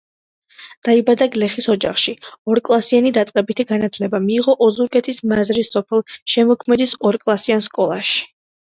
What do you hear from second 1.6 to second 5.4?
ოჯახში, ორკლასიანი დაწყებითი განათლება მიიღო ოზურგეთის